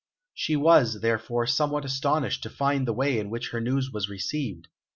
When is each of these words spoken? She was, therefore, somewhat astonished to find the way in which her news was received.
She 0.33 0.55
was, 0.55 1.01
therefore, 1.01 1.45
somewhat 1.45 1.85
astonished 1.85 2.41
to 2.41 2.49
find 2.49 2.87
the 2.87 2.91
way 2.93 3.19
in 3.19 3.29
which 3.29 3.51
her 3.51 3.61
news 3.61 3.91
was 3.91 4.09
received. 4.09 4.67